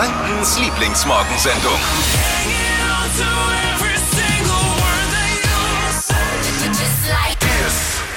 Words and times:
Frankens 0.00 0.58
Lieblingsmorgensendung. 0.58 1.78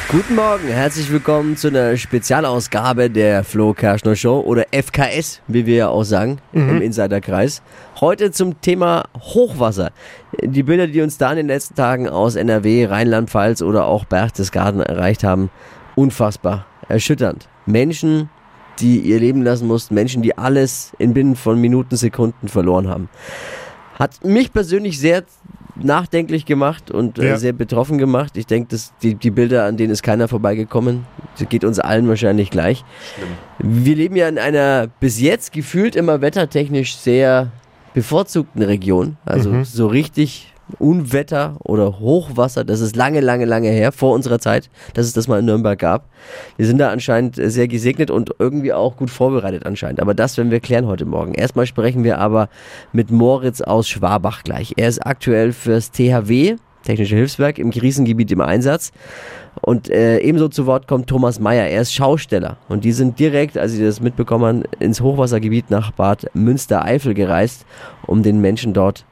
Guten 0.07 0.35
Morgen, 0.35 0.69
herzlich 0.69 1.11
willkommen 1.11 1.57
zu 1.57 1.67
einer 1.67 1.97
Spezialausgabe 1.97 3.09
der 3.09 3.43
Flo 3.43 3.73
Kerschner 3.73 4.15
Show 4.15 4.39
oder 4.39 4.67
FKS, 4.71 5.41
wie 5.49 5.65
wir 5.65 5.75
ja 5.75 5.89
auch 5.89 6.05
sagen 6.05 6.37
im 6.53 6.81
Insiderkreis. 6.81 7.61
Heute 7.99 8.31
zum 8.31 8.61
Thema 8.61 9.03
Hochwasser. 9.19 9.91
Die 10.41 10.63
Bilder, 10.63 10.87
die 10.87 11.01
uns 11.01 11.17
da 11.17 11.31
in 11.31 11.35
den 11.35 11.47
letzten 11.47 11.75
Tagen 11.75 12.07
aus 12.07 12.37
NRW, 12.37 12.85
Rheinland-Pfalz 12.85 13.61
oder 13.61 13.87
auch 13.87 14.05
Berchtesgaden 14.05 14.81
erreicht 14.81 15.25
haben, 15.25 15.49
unfassbar, 15.95 16.65
erschütternd. 16.87 17.49
Menschen, 17.65 18.29
die 18.79 18.99
ihr 18.99 19.19
Leben 19.19 19.41
lassen 19.43 19.67
mussten, 19.67 19.93
Menschen, 19.95 20.21
die 20.21 20.37
alles 20.37 20.93
in 20.99 21.13
binnen 21.13 21.35
von 21.35 21.59
Minuten, 21.59 21.95
Sekunden 21.95 22.47
verloren 22.47 22.87
haben. 22.87 23.09
Hat 23.99 24.23
mich 24.25 24.51
persönlich 24.51 24.99
sehr 24.99 25.23
nachdenklich 25.75 26.45
gemacht 26.45 26.91
und 26.91 27.17
äh, 27.19 27.29
Ja. 27.29 27.37
sehr 27.37 27.53
betroffen 27.53 27.97
gemacht. 27.97 28.37
Ich 28.37 28.45
denke, 28.47 28.69
dass 28.69 28.93
die, 29.01 29.15
die 29.15 29.31
Bilder, 29.31 29.65
an 29.65 29.77
denen 29.77 29.91
ist 29.91 30.03
keiner 30.03 30.27
vorbeigekommen. 30.27 31.05
Das 31.37 31.49
geht 31.49 31.63
uns 31.63 31.79
allen 31.79 32.07
wahrscheinlich 32.07 32.49
gleich. 32.51 32.83
Wir 33.59 33.95
leben 33.95 34.15
ja 34.15 34.27
in 34.27 34.37
einer 34.37 34.87
bis 34.99 35.19
jetzt 35.19 35.51
gefühlt 35.51 35.95
immer 35.95 36.21
wettertechnisch 36.21 36.95
sehr 36.95 37.51
bevorzugten 37.93 38.61
Region. 38.61 39.17
Also 39.25 39.63
so 39.63 39.87
richtig 39.87 40.52
Unwetter 40.79 41.57
oder 41.63 41.99
Hochwasser, 41.99 42.63
das 42.63 42.79
ist 42.79 42.95
lange, 42.95 43.19
lange, 43.19 43.45
lange 43.45 43.69
her, 43.69 43.91
vor 43.91 44.13
unserer 44.13 44.39
Zeit, 44.39 44.69
dass 44.93 45.05
es 45.05 45.13
das 45.13 45.27
mal 45.27 45.39
in 45.39 45.45
Nürnberg 45.45 45.77
gab. 45.77 46.09
Wir 46.57 46.65
sind 46.65 46.77
da 46.77 46.89
anscheinend 46.89 47.35
sehr 47.35 47.67
gesegnet 47.67 48.09
und 48.09 48.31
irgendwie 48.39 48.73
auch 48.73 48.95
gut 48.95 49.09
vorbereitet 49.09 49.65
anscheinend. 49.65 49.99
Aber 49.99 50.13
das 50.13 50.37
werden 50.37 50.51
wir 50.51 50.59
klären 50.59 50.87
heute 50.87 51.05
Morgen. 51.05 51.33
Erstmal 51.33 51.65
sprechen 51.65 52.03
wir 52.03 52.19
aber 52.19 52.49
mit 52.91 53.11
Moritz 53.11 53.61
aus 53.61 53.87
Schwabach 53.87 54.43
gleich. 54.43 54.73
Er 54.77 54.87
ist 54.87 55.05
aktuell 55.05 55.51
fürs 55.51 55.91
THW, 55.91 56.55
Technische 56.83 57.15
Hilfswerk, 57.15 57.59
im 57.59 57.71
Krisengebiet 57.71 58.31
im 58.31 58.41
Einsatz. 58.41 58.91
Und 59.61 59.89
äh, 59.89 60.19
ebenso 60.19 60.49
zu 60.49 60.65
Wort 60.65 60.87
kommt 60.87 61.07
Thomas 61.07 61.39
Meyer. 61.39 61.67
Er 61.67 61.81
ist 61.81 61.93
Schausteller. 61.93 62.57
Und 62.67 62.83
die 62.83 62.91
sind 62.91 63.19
direkt, 63.19 63.57
als 63.57 63.71
sie 63.71 63.83
das 63.83 64.01
mitbekommen 64.01 64.45
haben, 64.45 64.63
ins 64.79 64.99
Hochwassergebiet 64.99 65.69
nach 65.69 65.91
Bad 65.91 66.29
Münstereifel 66.33 67.13
gereist, 67.13 67.65
um 68.05 68.21
den 68.21 68.41
Menschen 68.41 68.73
dort 68.73 69.05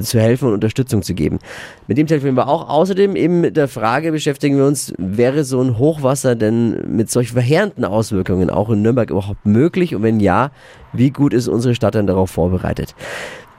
zu 0.00 0.20
helfen 0.20 0.48
und 0.48 0.54
Unterstützung 0.54 1.02
zu 1.02 1.14
geben. 1.14 1.38
Mit 1.86 1.98
dem 1.98 2.06
telefonieren 2.06 2.36
wir 2.36 2.48
auch. 2.48 2.68
Außerdem 2.68 3.16
eben 3.16 3.40
mit 3.40 3.56
der 3.56 3.68
Frage 3.68 4.12
beschäftigen 4.12 4.56
wir 4.56 4.66
uns, 4.66 4.92
wäre 4.98 5.44
so 5.44 5.60
ein 5.60 5.78
Hochwasser 5.78 6.34
denn 6.34 6.82
mit 6.88 7.10
solch 7.10 7.32
verheerenden 7.32 7.84
Auswirkungen 7.84 8.50
auch 8.50 8.70
in 8.70 8.82
Nürnberg 8.82 9.10
überhaupt 9.10 9.46
möglich? 9.46 9.94
Und 9.94 10.02
wenn 10.02 10.20
ja, 10.20 10.50
wie 10.92 11.10
gut 11.10 11.32
ist 11.32 11.48
unsere 11.48 11.74
Stadt 11.74 11.94
dann 11.94 12.06
darauf 12.06 12.30
vorbereitet? 12.30 12.94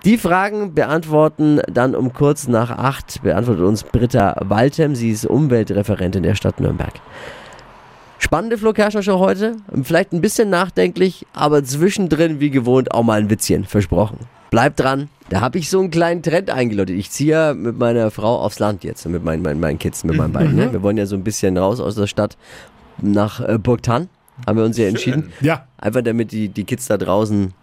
Die 0.06 0.18
Fragen 0.18 0.74
beantworten 0.74 1.60
dann 1.72 1.96
um 1.96 2.14
kurz 2.14 2.48
nach 2.48 2.70
acht, 2.70 3.22
beantwortet 3.24 3.66
uns 3.66 3.84
Britta 3.84 4.36
Waltem. 4.46 4.96
Sie 4.96 5.10
ist 5.10 5.26
Umweltreferentin 5.26 6.24
der 6.24 6.36
Stadt 6.36 6.60
Nürnberg. 6.60 6.94
Spannende 8.20 8.58
Flo 8.58 8.74
Kerschner 8.74 9.04
Show 9.04 9.20
heute. 9.20 9.58
Vielleicht 9.84 10.14
ein 10.14 10.22
bisschen 10.22 10.50
nachdenklich, 10.50 11.26
aber 11.34 11.64
zwischendrin 11.64 12.40
wie 12.40 12.50
gewohnt 12.50 12.94
auch 12.94 13.04
mal 13.04 13.20
ein 13.20 13.30
Witzchen. 13.30 13.66
Versprochen. 13.66 14.18
Bleibt 14.50 14.80
dran. 14.80 15.10
Da 15.30 15.42
habe 15.42 15.58
ich 15.58 15.70
so 15.70 15.80
einen 15.80 15.92
kleinen 15.92 16.24
Trend 16.24 16.50
eingeläutet. 16.50 16.96
Ich 16.98 17.12
ziehe 17.12 17.32
ja 17.32 17.54
mit 17.54 17.78
meiner 17.78 18.12
Frau 18.12 18.40
aufs 18.40 18.60
Land 18.60 18.84
jetzt, 18.84 19.06
mit 19.08 19.24
meinen, 19.24 19.42
meinen, 19.42 19.60
meinen 19.60 19.78
Kids, 19.78 20.04
mit 20.06 20.16
meinen 20.16 20.32
beiden. 20.32 20.56
Ne? 20.56 20.72
Wir 20.72 20.82
wollen 20.82 20.98
ja 20.98 21.06
so 21.06 21.16
ein 21.16 21.24
bisschen 21.24 21.58
raus 21.58 21.82
aus 21.82 21.96
der 21.96 22.08
Stadt 22.08 22.38
nach 23.02 23.42
äh, 23.42 23.58
Burgtann. 23.58 24.08
Haben 24.46 24.58
wir 24.58 24.66
uns 24.66 24.78
ja 24.78 24.88
entschieden. 24.88 25.34
Ja, 25.42 25.68
Einfach 25.78 26.02
damit 26.02 26.32
die, 26.32 26.48
die 26.50 26.64
Kids 26.64 26.88
da 26.88 26.98
draußen 26.98 27.54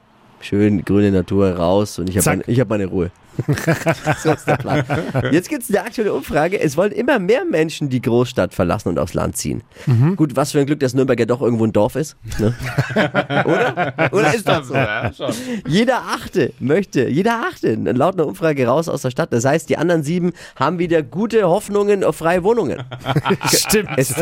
schön 0.40 0.84
grüne 0.84 1.10
Natur 1.10 1.52
raus 1.52 1.98
und 1.98 2.10
ich 2.10 2.18
habe 2.18 2.30
meine, 2.30 2.42
ich 2.46 2.60
hab 2.60 2.68
meine 2.68 2.86
Ruhe. 2.86 3.10
so 4.22 4.32
ist 4.32 4.46
der 4.46 4.56
Plan. 4.56 4.84
Jetzt 5.30 5.48
gibt 5.48 5.62
es 5.62 5.70
eine 5.70 5.84
aktuelle 5.84 6.12
Umfrage. 6.12 6.60
Es 6.60 6.76
wollen 6.76 6.92
immer 6.92 7.18
mehr 7.18 7.44
Menschen 7.44 7.88
die 7.88 8.00
Großstadt 8.00 8.54
verlassen 8.54 8.88
und 8.88 8.98
aufs 8.98 9.14
Land 9.14 9.36
ziehen. 9.36 9.62
Gut, 10.16 10.36
was 10.36 10.52
für 10.52 10.60
ein 10.60 10.66
Glück, 10.66 10.80
dass 10.80 10.94
Nürnberg 10.94 11.18
ja 11.18 11.26
doch 11.26 11.42
irgendwo 11.42 11.64
ein 11.64 11.72
Dorf 11.72 11.96
ist. 11.96 12.16
Ne? 12.38 12.54
Oder? 13.44 13.94
Oder 14.12 14.34
ist 14.34 14.48
das 14.48 14.68
so? 14.68 14.74
Jeder 15.66 15.98
Achte 15.98 16.52
möchte, 16.58 17.08
jeder 17.08 17.44
Achte, 17.48 17.74
laut 17.74 18.14
einer 18.14 18.26
Umfrage 18.26 18.66
raus 18.66 18.88
aus 18.88 19.02
der 19.02 19.10
Stadt. 19.10 19.32
Das 19.32 19.44
heißt, 19.44 19.68
die 19.68 19.76
anderen 19.76 20.02
sieben 20.02 20.32
haben 20.56 20.78
wieder 20.78 21.02
gute 21.02 21.44
Hoffnungen 21.48 22.04
auf 22.04 22.16
freie 22.16 22.42
Wohnungen. 22.44 22.82
stimmt. 23.46 23.90
Es, 23.96 24.14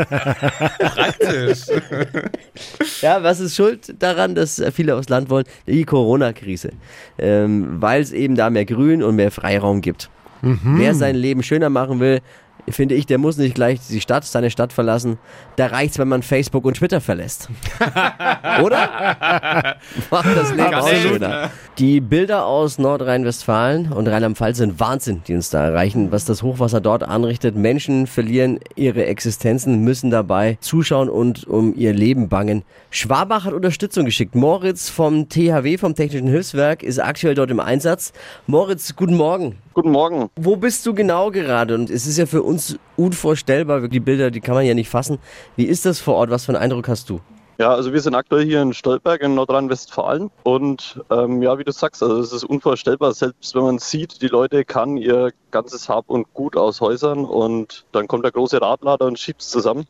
ja, 3.00 3.22
was 3.22 3.41
ist 3.41 3.56
schuld 3.56 3.94
daran, 3.98 4.34
dass 4.34 4.62
viele 4.75 4.97
aufs 4.97 5.08
Land 5.08 5.31
wollen? 5.31 5.44
Die 5.66 5.84
Corona-Krise. 5.84 6.70
Ähm, 7.19 7.81
Weil 7.81 8.03
es 8.03 8.12
eben 8.12 8.34
da 8.37 8.50
mehr 8.50 8.64
Grün 8.64 9.01
und 9.02 9.16
mehr 9.16 9.30
Freiraum 9.30 9.80
gibt. 9.80 10.10
Wer 10.42 10.94
sein 10.94 11.14
Leben 11.14 11.42
schöner 11.44 11.70
machen 11.70 12.00
will, 12.00 12.20
finde 12.69 12.95
ich, 12.95 13.06
der 13.06 13.19
muss 13.19 13.37
nicht 13.37 13.55
gleich 13.55 13.81
die 13.89 14.00
Stadt, 14.00 14.25
seine 14.25 14.50
Stadt 14.50 14.73
verlassen. 14.73 15.19
Da 15.56 15.67
reicht's, 15.67 15.99
wenn 15.99 16.09
man 16.09 16.23
Facebook 16.23 16.65
und 16.65 16.77
Twitter 16.77 17.00
verlässt. 17.00 17.49
Oder? 18.62 19.77
Macht 20.11 20.37
das 20.37 20.50
Leben 20.55 20.75
auch 20.75 20.89
schöner. 20.89 21.50
Die 21.78 22.00
Bilder 22.00 22.47
aus 22.47 22.78
Nordrhein-Westfalen 22.78 23.93
und 23.93 24.06
Rheinland-Pfalz 24.06 24.59
sind 24.59 24.78
Wahnsinn, 24.78 25.23
die 25.27 25.34
uns 25.34 25.50
da 25.50 25.65
erreichen, 25.65 26.12
was 26.12 26.25
das 26.25 26.43
Hochwasser 26.43 26.81
dort 26.81 27.03
anrichtet. 27.03 27.56
Menschen 27.56 28.06
verlieren 28.06 28.61
ihre 28.77 29.06
Existenzen, 29.06 29.81
müssen 29.81 30.11
dabei 30.11 30.59
zuschauen 30.61 31.09
und 31.09 31.47
um 31.47 31.75
ihr 31.75 31.93
Leben 31.93 32.29
bangen. 32.29 32.62
Schwabach 32.91 33.44
hat 33.44 33.55
Unterstützung 33.55 34.05
geschickt. 34.05 34.34
Moritz 34.34 34.89
vom 34.89 35.29
THW, 35.29 35.79
vom 35.79 35.94
Technischen 35.94 36.29
Hilfswerk, 36.29 36.83
ist 36.83 36.99
aktuell 36.99 37.34
dort 37.34 37.50
im 37.50 37.61
Einsatz. 37.61 38.12
Moritz, 38.47 38.94
guten 38.94 39.17
Morgen. 39.17 39.56
Guten 39.75 39.91
Morgen. 39.91 40.28
Wo 40.37 40.56
bist 40.56 40.84
du 40.84 40.93
genau 40.93 41.31
gerade? 41.31 41.75
Und 41.75 41.88
es 41.88 42.06
ist 42.06 42.19
ja 42.19 42.27
für 42.27 42.43
uns 42.43 42.78
unvorstellbar, 42.97 43.88
die 43.88 44.00
Bilder, 44.00 44.31
die 44.31 44.41
kann 44.41 44.55
man 44.55 44.66
ja 44.66 44.75
nicht 44.75 44.91
fassen. 44.91 45.19
Wie 45.56 45.65
ist 45.65 45.87
das 45.87 45.99
vor 45.99 46.16
Ort? 46.16 46.31
Was 46.31 46.44
für 46.44 46.53
einen 46.53 46.62
Eindruck 46.62 46.88
hast 46.88 47.09
du? 47.09 47.21
Ja, 47.59 47.72
also 47.72 47.93
wir 47.93 48.00
sind 48.00 48.15
aktuell 48.15 48.44
hier 48.44 48.61
in 48.61 48.75
Stolberg 48.75 49.22
in 49.22 49.34
Nordrhein-Westfalen 49.34 50.31
und 50.43 51.00
ähm, 51.11 51.43
ja, 51.43 51.59
wie 51.59 51.65
du 51.65 51.71
sagst, 51.71 52.03
also 52.03 52.19
es 52.19 52.32
ist 52.32 52.44
unvorstellbar, 52.44 53.12
selbst 53.12 53.55
wenn 53.55 53.62
man 53.62 53.78
sieht, 53.78 54.21
die 54.21 54.28
Leute 54.28 54.65
kann 54.65 54.97
ihr 54.97 55.31
ganzes 55.50 55.88
Hab 55.88 56.11
und 56.11 56.32
Gut 56.34 56.56
aus 56.56 56.81
Häusern 56.81 57.25
und 57.25 57.84
dann 57.93 58.09
kommt 58.09 58.25
der 58.25 58.32
große 58.32 58.61
Radlader 58.61 59.06
und 59.06 59.19
schiebt 59.19 59.43
es 59.43 59.50
zusammen 59.50 59.87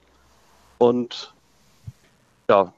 und 0.78 1.32
ja, 2.50 2.72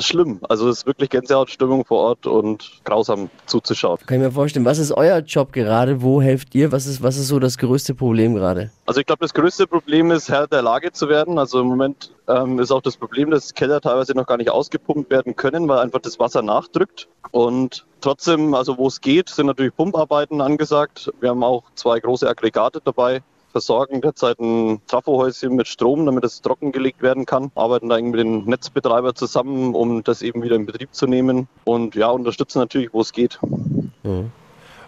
ist 0.00 0.06
schlimm. 0.06 0.40
Also 0.48 0.68
es 0.68 0.78
ist 0.78 0.86
wirklich 0.86 1.10
Gänsehautstimmung 1.10 1.84
vor 1.84 1.98
Ort 1.98 2.26
und 2.26 2.80
grausam 2.84 3.30
zuzuschauen. 3.46 3.98
Kann 4.06 4.18
ich 4.18 4.24
mir 4.24 4.32
vorstellen, 4.32 4.64
was 4.64 4.78
ist 4.78 4.92
euer 4.92 5.18
Job 5.18 5.52
gerade? 5.52 6.02
Wo 6.02 6.20
helft 6.20 6.54
ihr? 6.54 6.72
Was 6.72 6.86
ist, 6.86 7.02
was 7.02 7.16
ist 7.16 7.28
so 7.28 7.38
das 7.38 7.58
größte 7.58 7.94
Problem 7.94 8.34
gerade? 8.34 8.70
Also 8.86 9.00
ich 9.00 9.06
glaube, 9.06 9.20
das 9.20 9.34
größte 9.34 9.66
Problem 9.66 10.10
ist, 10.10 10.28
Herr 10.28 10.46
der 10.46 10.62
Lage 10.62 10.92
zu 10.92 11.08
werden. 11.08 11.38
Also 11.38 11.60
im 11.60 11.66
Moment 11.66 12.12
ähm, 12.28 12.58
ist 12.58 12.70
auch 12.70 12.82
das 12.82 12.96
Problem, 12.96 13.30
dass 13.30 13.54
Keller 13.54 13.80
teilweise 13.80 14.14
noch 14.14 14.26
gar 14.26 14.36
nicht 14.36 14.50
ausgepumpt 14.50 15.10
werden 15.10 15.36
können, 15.36 15.68
weil 15.68 15.78
einfach 15.78 16.00
das 16.00 16.18
Wasser 16.18 16.42
nachdrückt. 16.42 17.08
Und 17.30 17.86
trotzdem, 18.00 18.54
also 18.54 18.76
wo 18.78 18.86
es 18.88 19.00
geht, 19.00 19.28
sind 19.28 19.46
natürlich 19.46 19.74
Pumparbeiten 19.76 20.40
angesagt. 20.40 21.12
Wir 21.20 21.30
haben 21.30 21.44
auch 21.44 21.64
zwei 21.74 22.00
große 22.00 22.28
Aggregate 22.28 22.80
dabei, 22.84 23.22
versorgen 23.52 24.00
derzeit 24.00 24.38
ein 24.38 24.80
Trafohäuschen 24.86 25.54
mit 25.54 25.68
Strom, 25.68 26.06
damit 26.06 26.24
es 26.24 26.40
trockengelegt 26.40 27.02
werden 27.02 27.26
kann. 27.26 27.50
Arbeiten 27.54 27.88
da 27.88 28.00
mit 28.00 28.18
dem 28.18 28.44
Netzbetreiber 28.44 29.14
zusammen, 29.14 29.74
um 29.74 30.02
das 30.04 30.22
eben 30.22 30.42
wieder 30.42 30.56
in 30.56 30.66
Betrieb 30.66 30.94
zu 30.94 31.06
nehmen. 31.06 31.48
Und 31.64 31.94
ja, 31.94 32.08
unterstützen 32.08 32.58
natürlich, 32.58 32.92
wo 32.92 33.00
es 33.00 33.12
geht. 33.12 33.38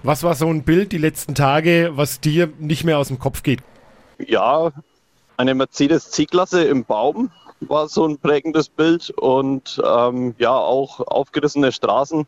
Was 0.02 0.22
war 0.22 0.34
so 0.34 0.48
ein 0.48 0.64
Bild 0.64 0.92
die 0.92 0.98
letzten 0.98 1.34
Tage, 1.34 1.92
was 1.94 2.20
dir 2.20 2.52
nicht 2.58 2.84
mehr 2.84 2.98
aus 2.98 3.08
dem 3.08 3.18
Kopf 3.18 3.42
geht? 3.42 3.60
Ja, 4.18 4.72
eine 5.36 5.54
Mercedes 5.54 6.10
C-Klasse 6.10 6.64
im 6.64 6.84
Baum 6.84 7.30
war 7.60 7.88
so 7.88 8.06
ein 8.06 8.18
prägendes 8.18 8.68
Bild 8.68 9.10
und 9.10 9.80
ähm, 9.84 10.34
ja, 10.38 10.52
auch 10.52 11.00
aufgerissene 11.00 11.72
Straßen. 11.72 12.26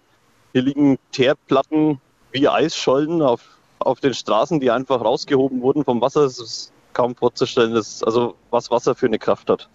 Hier 0.53 0.63
liegen 0.63 0.99
Teerplatten 1.13 2.01
wie 2.31 2.49
Eisschollen 2.49 3.23
auf, 3.23 3.43
auf 3.79 4.01
den 4.01 4.15
Straßen, 4.15 4.61
die 4.61 4.71
einfach 4.71 5.01
rausgehoben 5.01 5.61
wurden 5.61 5.85
vom 5.85 6.01
Wasser. 6.01 6.23
Es 6.23 6.39
ist 6.39 6.73
kaum 6.93 7.15
vorzustellen, 7.15 7.75
dass, 7.75 8.03
also 8.03 8.35
was 8.51 8.71
Wasser 8.71 8.95
für 8.95 9.07
eine 9.07 9.19
Kraft 9.19 9.51
hat. 9.51 9.69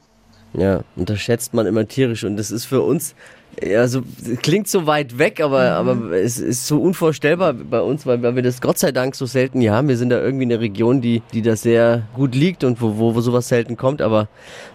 Ja, 0.54 0.82
unterschätzt 0.96 1.54
man 1.54 1.68
immer 1.68 1.88
tierisch 1.88 2.24
und 2.24 2.36
das 2.38 2.50
ist 2.50 2.66
für 2.66 2.82
uns, 2.82 3.14
ja, 3.62 3.88
so, 3.88 4.02
klingt 4.42 4.68
so 4.68 4.88
weit 4.88 5.20
weg, 5.20 5.42
aber, 5.42 5.72
aber 5.72 6.12
es 6.14 6.40
ist 6.40 6.66
so 6.66 6.82
unvorstellbar 6.82 7.54
bei 7.54 7.82
uns, 7.82 8.06
weil, 8.08 8.24
weil 8.24 8.36
wir 8.36 8.42
das 8.42 8.60
Gott 8.60 8.80
sei 8.80 8.92
Dank 8.92 9.16
so 9.16 9.28
selten 9.28 9.62
hier 9.62 9.74
haben. 9.74 9.90
Wir 9.90 9.98
sind 9.98 10.10
da 10.10 10.20
irgendwie 10.20 10.46
in 10.46 10.52
einer 10.52 10.62
Region, 10.62 11.02
die, 11.02 11.22
die 11.34 11.44
da 11.44 11.56
sehr 11.56 12.04
gut 12.16 12.34
liegt 12.34 12.64
und 12.64 12.82
wo, 12.82 12.98
wo, 12.98 13.14
wo 13.14 13.22
sowas 13.22 13.48
selten 13.48 13.78
kommt, 13.78 14.02
aber 14.02 14.28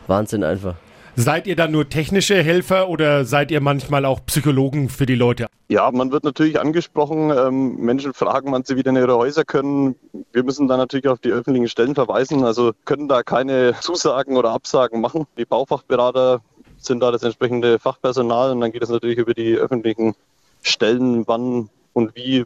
Wahnsinn 0.06 0.44
einfach. 0.44 0.76
Seid 1.16 1.46
ihr 1.46 1.54
dann 1.54 1.70
nur 1.70 1.88
technische 1.88 2.42
Helfer 2.42 2.88
oder 2.88 3.24
seid 3.24 3.52
ihr 3.52 3.60
manchmal 3.60 4.04
auch 4.04 4.26
Psychologen 4.26 4.88
für 4.88 5.06
die 5.06 5.14
Leute? 5.14 5.46
Ja, 5.68 5.88
man 5.92 6.10
wird 6.10 6.24
natürlich 6.24 6.58
angesprochen. 6.58 7.30
Ähm, 7.30 7.76
Menschen 7.76 8.12
fragen, 8.12 8.50
wann 8.50 8.64
sie 8.64 8.76
wieder 8.76 8.90
in 8.90 8.96
ihre 8.96 9.16
Häuser 9.16 9.44
können. 9.44 9.94
Wir 10.32 10.42
müssen 10.42 10.66
da 10.66 10.76
natürlich 10.76 11.06
auf 11.06 11.20
die 11.20 11.30
öffentlichen 11.30 11.68
Stellen 11.68 11.94
verweisen. 11.94 12.44
Also 12.44 12.72
können 12.84 13.06
da 13.06 13.22
keine 13.22 13.74
Zusagen 13.80 14.36
oder 14.36 14.50
Absagen 14.50 15.00
machen. 15.00 15.26
Die 15.38 15.44
Baufachberater 15.44 16.40
sind 16.78 17.00
da 17.00 17.12
das 17.12 17.22
entsprechende 17.22 17.78
Fachpersonal 17.78 18.50
und 18.50 18.60
dann 18.60 18.72
geht 18.72 18.82
es 18.82 18.88
natürlich 18.88 19.18
über 19.18 19.34
die 19.34 19.54
öffentlichen 19.54 20.14
Stellen, 20.62 21.28
wann 21.28 21.70
und 21.92 22.16
wie 22.16 22.44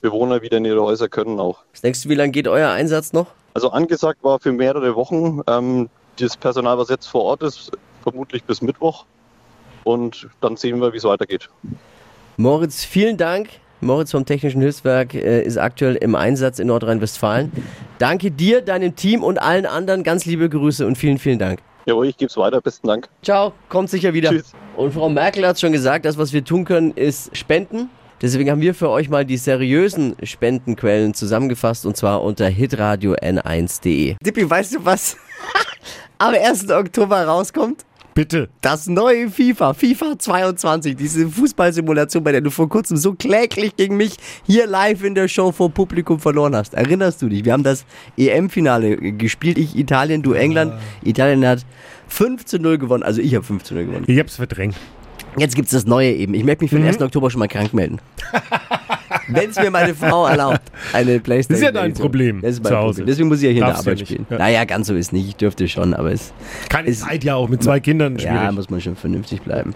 Bewohner 0.00 0.42
wieder 0.42 0.56
in 0.56 0.64
ihre 0.64 0.82
Häuser 0.82 1.08
können 1.08 1.38
auch. 1.38 1.60
Was 1.72 1.82
denkst 1.82 2.02
du, 2.02 2.08
wie 2.08 2.16
lange 2.16 2.32
geht 2.32 2.48
euer 2.48 2.70
Einsatz 2.70 3.12
noch? 3.12 3.28
Also 3.54 3.70
angesagt 3.70 4.24
war 4.24 4.40
für 4.40 4.50
mehrere 4.50 4.96
Wochen. 4.96 5.42
Ähm, 5.46 5.88
das 6.18 6.36
Personal, 6.36 6.76
was 6.76 6.88
jetzt 6.88 7.06
vor 7.06 7.22
Ort 7.22 7.42
ist, 7.42 7.70
vermutlich 8.02 8.44
bis 8.44 8.62
Mittwoch. 8.62 9.04
Und 9.84 10.28
dann 10.40 10.56
sehen 10.56 10.80
wir, 10.80 10.92
wie 10.92 10.98
es 10.98 11.04
weitergeht. 11.04 11.48
Moritz, 12.36 12.84
vielen 12.84 13.16
Dank. 13.16 13.48
Moritz 13.80 14.10
vom 14.10 14.26
Technischen 14.26 14.60
Hilfswerk 14.60 15.14
äh, 15.14 15.42
ist 15.42 15.56
aktuell 15.56 15.96
im 15.96 16.14
Einsatz 16.14 16.58
in 16.58 16.66
Nordrhein-Westfalen. 16.66 17.50
Danke 17.98 18.30
dir, 18.30 18.60
deinem 18.60 18.94
Team 18.94 19.22
und 19.22 19.40
allen 19.40 19.64
anderen. 19.64 20.02
Ganz 20.02 20.26
liebe 20.26 20.50
Grüße 20.50 20.86
und 20.86 20.96
vielen, 20.96 21.18
vielen 21.18 21.38
Dank. 21.38 21.60
Jawohl, 21.86 22.08
ich 22.08 22.16
gebe 22.18 22.28
es 22.28 22.36
weiter. 22.36 22.60
Besten 22.60 22.88
Dank. 22.88 23.08
Ciao, 23.22 23.52
kommt 23.70 23.88
sicher 23.88 24.12
wieder. 24.12 24.30
Tschüss. 24.30 24.52
Und 24.76 24.92
Frau 24.92 25.08
Merkel 25.08 25.46
hat 25.46 25.58
schon 25.58 25.72
gesagt, 25.72 26.04
das, 26.04 26.18
was 26.18 26.32
wir 26.32 26.44
tun 26.44 26.64
können, 26.64 26.92
ist 26.92 27.34
spenden. 27.36 27.88
Deswegen 28.22 28.50
haben 28.50 28.60
wir 28.60 28.74
für 28.74 28.90
euch 28.90 29.08
mal 29.08 29.24
die 29.24 29.38
seriösen 29.38 30.14
Spendenquellen 30.22 31.14
zusammengefasst 31.14 31.86
und 31.86 31.96
zwar 31.96 32.22
unter 32.22 32.46
hitradio 32.48 33.14
n1.de. 33.14 34.16
Dippi, 34.22 34.48
weißt 34.48 34.74
du, 34.74 34.84
was 34.84 35.16
am 36.18 36.34
1. 36.34 36.70
Oktober 36.70 37.24
rauskommt? 37.24 37.86
Bitte. 38.14 38.48
Das 38.60 38.86
neue 38.86 39.30
FIFA, 39.30 39.74
FIFA 39.74 40.18
22, 40.18 40.96
diese 40.96 41.28
Fußballsimulation, 41.28 42.24
bei 42.24 42.32
der 42.32 42.40
du 42.40 42.50
vor 42.50 42.68
kurzem 42.68 42.96
so 42.96 43.14
kläglich 43.14 43.76
gegen 43.76 43.96
mich 43.96 44.16
hier 44.46 44.66
live 44.66 45.04
in 45.04 45.14
der 45.14 45.28
Show 45.28 45.52
vor 45.52 45.70
Publikum 45.70 46.18
verloren 46.18 46.56
hast. 46.56 46.74
Erinnerst 46.74 47.22
du 47.22 47.28
dich? 47.28 47.44
Wir 47.44 47.52
haben 47.52 47.62
das 47.62 47.84
EM-Finale 48.16 48.96
gespielt, 48.96 49.58
ich 49.58 49.76
Italien, 49.76 50.22
du 50.22 50.32
England. 50.32 50.74
Italien 51.02 51.46
hat 51.46 51.64
5 52.08 52.44
zu 52.44 52.58
0 52.58 52.78
gewonnen, 52.78 53.02
also 53.02 53.20
ich 53.20 53.34
habe 53.34 53.44
5 53.44 53.62
zu 53.62 53.74
0 53.74 53.86
gewonnen. 53.86 54.04
Ich 54.08 54.18
hab's 54.18 54.36
verdrängt. 54.36 54.76
Jetzt 55.36 55.54
gibt's 55.54 55.70
das 55.70 55.86
Neue 55.86 56.12
eben. 56.12 56.34
Ich 56.34 56.44
möchte 56.44 56.64
mich 56.64 56.70
für 56.70 56.78
den 56.78 56.86
1. 56.86 57.00
Oktober 57.00 57.30
schon 57.30 57.38
mal 57.38 57.48
krank 57.48 57.72
melden. 57.72 58.00
Wenn 59.32 59.50
es 59.50 59.56
mir 59.58 59.70
meine 59.70 59.94
Frau 59.94 60.26
erlaubt, 60.26 60.60
eine 60.92 61.20
Playstation. 61.20 61.50
Das 61.50 61.58
ist 61.58 61.62
ja 61.62 61.72
dein 61.72 61.84
Edition. 61.90 62.02
Problem 62.06 62.40
Das 62.42 62.50
ist 62.52 62.62
mein 62.62 62.72
zu 62.72 62.78
Hause. 62.78 62.88
Problem. 62.94 63.06
Deswegen 63.06 63.28
muss 63.28 63.38
ich 63.38 63.44
ja 63.44 63.50
hier 63.50 63.60
Darfst 63.62 63.80
in 63.80 63.84
der 63.84 63.92
Arbeit 63.94 64.06
spielen. 64.06 64.26
Ja. 64.30 64.38
Naja, 64.38 64.64
ganz 64.64 64.86
so 64.86 64.94
ist 64.94 65.12
nicht. 65.12 65.28
Ich 65.28 65.36
dürfte 65.36 65.68
schon, 65.68 65.94
aber 65.94 66.12
es 66.12 66.32
Keine 66.68 66.88
Ist- 66.88 67.00
Zeit 67.02 67.24
ja 67.24 67.34
auch 67.36 67.48
mit 67.48 67.62
zwei 67.62 67.80
Kindern 67.80 68.18
schwierig. 68.18 68.34
ja, 68.36 68.52
muss 68.52 68.70
man 68.70 68.80
schon 68.80 68.96
vernünftig 68.96 69.42
bleiben. 69.42 69.74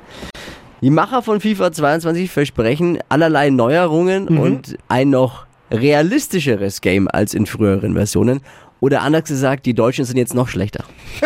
Die 0.80 0.90
Macher 0.90 1.22
von 1.22 1.40
FIFA 1.40 1.72
22 1.72 2.30
versprechen 2.30 2.98
allerlei 3.08 3.48
Neuerungen 3.50 4.26
Mhm. 4.26 4.38
und 4.38 4.76
ein 4.88 5.10
noch 5.10 5.46
realistischeres 5.70 6.80
Game 6.82 7.08
als 7.08 7.32
in 7.34 7.46
früheren 7.46 7.94
Versionen. 7.94 8.40
Oder 8.80 9.00
anders 9.00 9.24
gesagt, 9.24 9.64
die 9.64 9.72
Deutschen 9.72 10.04
sind 10.04 10.18
jetzt 10.18 10.34
noch 10.34 10.48
schlechter. 10.48 10.84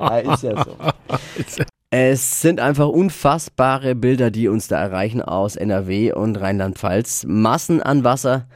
ja, 0.00 0.18
ist 0.18 0.42
ja 0.44 0.64
so. 0.64 0.76
Es 1.90 2.40
sind 2.40 2.58
einfach 2.58 2.88
unfassbare 2.88 3.94
Bilder, 3.94 4.32
die 4.32 4.48
uns 4.48 4.66
da 4.66 4.80
erreichen 4.82 5.22
aus 5.22 5.54
NRW 5.54 6.12
und 6.12 6.40
Rheinland-Pfalz. 6.40 7.24
Massen 7.28 7.80
an 7.80 8.02
Wasser, 8.02 8.48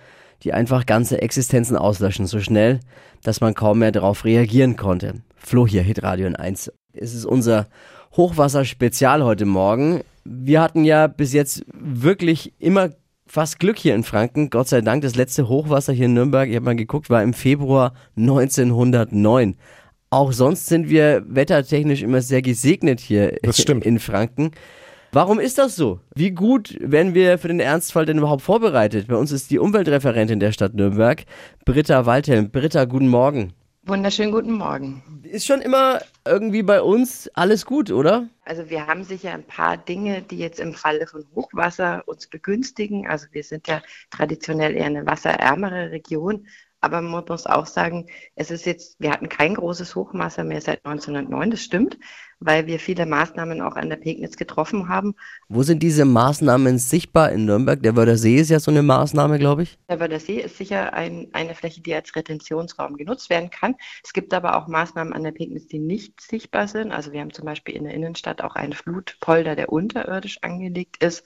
die 0.42 0.52
einfach 0.52 0.84
ganze 0.84 1.22
Existenzen 1.22 1.76
auslöschen, 1.76 2.26
so 2.26 2.40
schnell, 2.40 2.80
dass 3.22 3.40
man 3.40 3.54
kaum 3.54 3.78
mehr 3.78 3.92
darauf 3.92 4.24
reagieren 4.24 4.76
konnte. 4.76 5.22
Flo 5.36 5.64
hier, 5.64 5.82
Hitradio 5.82 6.26
in 6.26 6.34
1. 6.34 6.72
Es 6.92 7.14
ist 7.14 7.24
unser 7.24 7.68
Hochwasser-Spezial 8.16 9.22
heute 9.22 9.46
Morgen. 9.46 10.00
Wir 10.24 10.60
hatten 10.60 10.84
ja 10.84 11.06
bis 11.06 11.32
jetzt 11.32 11.64
wirklich 11.72 12.52
immer 12.58 12.90
fast 13.28 13.60
Glück 13.60 13.78
hier 13.78 13.94
in 13.94 14.02
Franken. 14.02 14.50
Gott 14.50 14.66
sei 14.66 14.80
Dank, 14.80 15.02
das 15.02 15.14
letzte 15.14 15.48
Hochwasser 15.48 15.92
hier 15.92 16.06
in 16.06 16.14
Nürnberg, 16.14 16.48
ich 16.48 16.56
habe 16.56 16.64
mal 16.64 16.74
geguckt, 16.74 17.10
war 17.10 17.22
im 17.22 17.32
Februar 17.32 17.94
1909. 18.16 19.56
Auch 20.12 20.32
sonst 20.32 20.66
sind 20.66 20.88
wir 20.88 21.22
wettertechnisch 21.28 22.02
immer 22.02 22.20
sehr 22.20 22.42
gesegnet 22.42 22.98
hier 22.98 23.38
Das 23.44 23.60
stimmt. 23.60 23.86
in 23.86 24.00
Franken. 24.00 24.50
Warum 25.12 25.38
ist 25.38 25.58
das 25.58 25.76
so? 25.76 26.00
Wie 26.16 26.32
gut 26.32 26.76
werden 26.80 27.14
wir 27.14 27.38
für 27.38 27.46
den 27.46 27.60
Ernstfall 27.60 28.06
denn 28.06 28.18
überhaupt 28.18 28.42
vorbereitet? 28.42 29.06
Bei 29.06 29.14
uns 29.14 29.30
ist 29.30 29.52
die 29.52 29.60
Umweltreferentin 29.60 30.40
der 30.40 30.50
Stadt 30.50 30.74
Nürnberg, 30.74 31.24
Britta 31.64 32.06
Waldhelm. 32.06 32.50
Britta, 32.50 32.86
guten 32.86 33.06
Morgen. 33.08 33.52
Wunderschönen 33.84 34.32
guten 34.32 34.52
Morgen. 34.52 35.02
Ist 35.22 35.46
schon 35.46 35.60
immer 35.60 36.00
irgendwie 36.26 36.64
bei 36.64 36.82
uns 36.82 37.28
alles 37.34 37.64
gut, 37.64 37.92
oder? 37.92 38.28
Also 38.44 38.68
wir 38.68 38.86
haben 38.88 39.04
sicher 39.04 39.32
ein 39.32 39.44
paar 39.44 39.76
Dinge, 39.76 40.22
die 40.22 40.38
jetzt 40.38 40.58
im 40.58 40.74
Falle 40.74 41.06
von 41.06 41.24
Hochwasser 41.36 42.02
uns 42.06 42.26
begünstigen. 42.26 43.06
Also 43.06 43.26
wir 43.30 43.44
sind 43.44 43.68
ja 43.68 43.80
traditionell 44.10 44.74
eher 44.76 44.86
eine 44.86 45.06
wasserärmere 45.06 45.92
Region. 45.92 46.46
Aber 46.80 47.00
man 47.02 47.24
muss 47.26 47.46
auch 47.46 47.66
sagen, 47.66 48.06
es 48.34 48.50
ist 48.50 48.66
jetzt, 48.66 48.98
wir 49.00 49.10
hatten 49.12 49.28
kein 49.28 49.54
großes 49.54 49.94
Hochwasser 49.94 50.44
mehr 50.44 50.60
seit 50.60 50.84
1909, 50.86 51.50
das 51.50 51.62
stimmt, 51.62 51.98
weil 52.40 52.66
wir 52.66 52.80
viele 52.80 53.04
Maßnahmen 53.04 53.60
auch 53.60 53.76
an 53.76 53.90
der 53.90 53.96
Pegnitz 53.96 54.36
getroffen 54.36 54.88
haben. 54.88 55.14
Wo 55.48 55.62
sind 55.62 55.82
diese 55.82 56.06
Maßnahmen 56.06 56.78
sichtbar 56.78 57.30
in 57.32 57.44
Nürnberg? 57.44 57.82
Der 57.82 57.96
Wörder 57.96 58.16
See 58.16 58.36
ist 58.36 58.48
ja 58.48 58.58
so 58.58 58.70
eine 58.70 58.82
Maßnahme, 58.82 59.38
glaube 59.38 59.62
ich. 59.62 59.78
Der 59.88 60.00
Wörder 60.00 60.18
See 60.18 60.40
ist 60.40 60.56
sicher 60.56 60.94
ein, 60.94 61.28
eine 61.32 61.54
Fläche, 61.54 61.82
die 61.82 61.94
als 61.94 62.16
Retentionsraum 62.16 62.96
genutzt 62.96 63.28
werden 63.28 63.50
kann. 63.50 63.76
Es 64.02 64.14
gibt 64.14 64.32
aber 64.32 64.56
auch 64.56 64.68
Maßnahmen 64.68 65.12
an 65.12 65.22
der 65.22 65.32
Pegnitz, 65.32 65.66
die 65.66 65.78
nicht 65.78 66.20
sichtbar 66.20 66.66
sind. 66.66 66.92
Also 66.92 67.12
wir 67.12 67.20
haben 67.20 67.32
zum 67.32 67.44
Beispiel 67.44 67.76
in 67.76 67.84
der 67.84 67.94
Innenstadt 67.94 68.42
auch 68.42 68.54
einen 68.54 68.72
Flutpolder, 68.72 69.54
der 69.54 69.70
unterirdisch 69.70 70.38
angelegt 70.42 71.02
ist. 71.04 71.24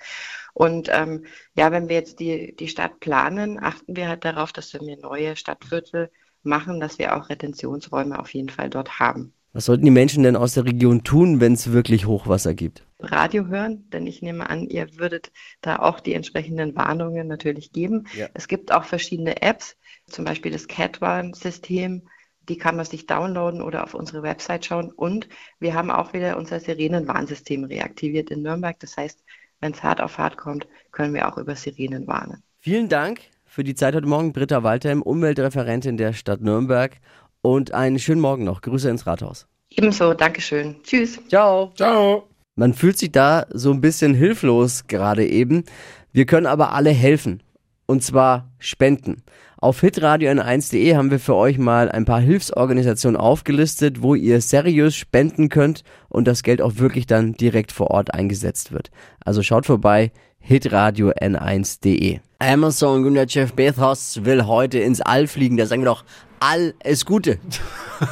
Und 0.53 0.89
ähm, 0.93 1.27
ja, 1.57 1.71
wenn 1.71 1.89
wir 1.89 1.97
jetzt 1.97 2.19
die, 2.19 2.55
die 2.57 2.69
Stadt 2.69 2.99
planen, 2.99 3.63
achten 3.63 3.97
wir 3.97 4.09
halt 4.09 4.25
darauf, 4.25 4.53
dass 4.53 4.75
wenn 4.75 4.87
wir 4.87 4.99
neue 4.99 5.37
Stadtviertel 5.37 6.11
machen, 6.43 6.81
dass 6.81 6.99
wir 6.99 7.17
auch 7.17 7.29
Retentionsräume 7.29 8.19
auf 8.19 8.35
jeden 8.35 8.51
Fall 8.51 8.69
dort 8.69 8.99
haben. 8.99 9.33
Was 9.55 9.67
sollten 9.67 9.85
die 9.85 9.93
Menschen 9.93 10.25
denn 10.25 10.35
aus 10.35 10.55
der 10.55 10.65
Region 10.65 11.05
tun, 11.05 11.41
wenn 11.41 11.53
es 11.53 11.71
wirklich 11.71 12.07
Hochwasser 12.07 12.55
gibt? 12.55 12.85
Radio 12.99 13.47
hören, 13.47 13.89
denn 13.91 14.05
ich 14.05 14.21
nehme 14.21 14.51
an, 14.51 14.67
ihr 14.67 14.99
würdet 14.99 15.31
da 15.61 15.77
auch 15.77 16.01
die 16.01 16.13
entsprechenden 16.13 16.75
Warnungen 16.75 17.29
natürlich 17.29 17.71
geben. 17.71 18.09
Ja. 18.17 18.27
Es 18.35 18.49
gibt 18.49 18.73
auch 18.73 18.83
verschiedene 18.83 19.43
Apps, 19.43 19.77
zum 20.09 20.25
Beispiel 20.25 20.51
das 20.51 20.67
Cat-Warn-System, 20.67 22.03
die 22.49 22.59
kann 22.59 22.75
man 22.75 22.85
sich 22.85 23.07
downloaden 23.07 23.63
oder 23.63 23.85
auf 23.85 23.95
unsere 23.95 24.25
Website 24.25 24.67
schauen. 24.67 24.91
Und 24.91 25.29
wir 25.61 25.75
haben 25.75 25.93
auch 25.93 26.13
wieder 26.13 26.37
unser 26.37 26.59
Sirenenwarnsystem 26.59 27.63
reaktiviert 27.63 28.33
in 28.33 28.43
Nürnberg. 28.43 28.81
Das 28.81 28.97
heißt, 28.97 29.23
wenn 29.61 29.71
es 29.71 29.85
hart 29.85 30.01
auf 30.01 30.19
hart 30.19 30.37
kommt, 30.37 30.67
können 30.91 31.15
wir 31.15 31.29
auch 31.29 31.39
über 31.39 31.55
Sirenen 31.55 32.09
warnen. 32.09 32.43
Vielen 32.59 32.89
Dank 32.89 33.21
für 33.45 33.63
die 33.63 33.77
Zeit 33.77 33.95
heute 33.95 34.09
Morgen, 34.09 34.33
Britta 34.33 34.65
Waldhelm, 34.65 35.01
Umweltreferentin 35.01 35.97
der 35.97 36.13
Stadt 36.13 36.41
Nürnberg. 36.41 36.97
Und 37.45 37.75
einen 37.75 37.99
schönen 37.99 38.23
Morgen 38.23 38.45
noch. 38.45 38.63
Grüße 38.63 38.89
ins 38.89 39.07
Rathaus. 39.07 39.47
Ebenso, 39.69 40.15
Dankeschön. 40.15 40.77
Tschüss. 40.83 41.21
Ciao. 41.29 41.73
Ciao. 41.77 42.27
Man 42.57 42.73
fühlt 42.73 42.97
sich 42.97 43.13
da 43.13 43.45
so 43.51 43.71
ein 43.71 43.83
bisschen 43.83 44.15
hilflos 44.15 44.87
gerade 44.87 45.27
eben. 45.27 45.65
Wir 46.11 46.25
können 46.25 46.47
aber 46.47 46.73
alle 46.73 46.89
helfen. 46.89 47.43
Und 47.85 48.03
zwar 48.03 48.51
spenden. 48.59 49.25
Auf 49.59 49.83
hitradio 49.83 50.31
n1.de 50.31 50.97
haben 50.97 51.11
wir 51.11 51.19
für 51.19 51.35
euch 51.35 51.59
mal 51.59 51.91
ein 51.91 52.07
paar 52.07 52.21
Hilfsorganisationen 52.21 53.21
aufgelistet, 53.21 54.01
wo 54.01 54.15
ihr 54.15 54.41
seriös 54.41 54.97
spenden 54.97 55.51
könnt 55.51 55.85
und 56.09 56.27
das 56.27 56.45
Geld 56.45 56.63
auch 56.63 56.77
wirklich 56.77 57.07
dann 57.07 57.35
direkt 57.35 57.73
vor 57.73 57.91
Ort 57.91 58.15
eingesetzt 58.15 58.73
wird. 58.73 58.91
Also 59.23 59.43
schaut 59.43 59.67
vorbei, 59.67 60.13
hitradio 60.47 61.11
n1.de. 61.11 62.21
Amazon 62.39 63.03
Gründer 63.03 63.25
Jeff 63.27 63.53
Bezos 63.55 64.21
will 64.25 64.47
heute 64.47 64.79
ins 64.79 65.01
All 65.01 65.27
fliegen. 65.27 65.57
Da 65.57 65.67
sagen 65.67 65.83
wir 65.83 65.87
doch 65.87 66.05
alles 66.41 67.07
Gute. 67.07 67.39